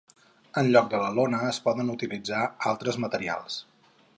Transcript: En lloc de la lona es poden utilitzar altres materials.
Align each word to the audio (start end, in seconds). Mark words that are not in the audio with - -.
En 0.61 0.69
lloc 0.75 0.87
de 0.93 1.01
la 1.03 1.11
lona 1.17 1.41
es 1.49 1.59
poden 1.67 1.93
utilitzar 1.97 2.41
altres 2.73 2.99
materials. 3.05 3.61